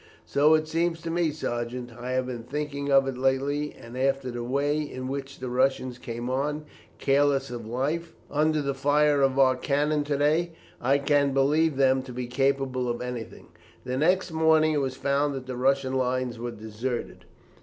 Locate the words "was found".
14.81-15.35